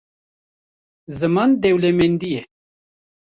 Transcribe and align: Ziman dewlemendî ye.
Ziman 1.17 1.51
dewlemendî 1.63 2.29
ye. 2.35 2.43